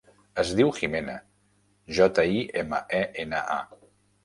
[0.43, 1.17] Es diu Jimena:
[1.99, 3.95] jota, i, ema, e, ena, a.